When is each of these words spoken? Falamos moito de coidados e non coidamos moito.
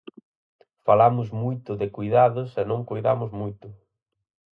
Falamos 0.87 1.27
moito 1.43 1.69
de 1.81 1.87
coidados 1.95 2.49
e 2.61 2.63
non 2.71 2.87
coidamos 2.89 3.31
moito. 3.39 3.67